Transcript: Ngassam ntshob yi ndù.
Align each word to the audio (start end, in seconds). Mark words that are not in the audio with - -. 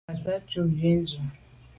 Ngassam 0.09 0.39
ntshob 0.43 0.69
yi 0.81 0.91
ndù. 0.99 1.17